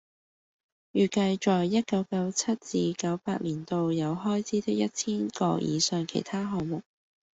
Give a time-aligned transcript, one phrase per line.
[0.93, 6.81] 預計在一九九七至九八年度有開支的一千個以上其他項目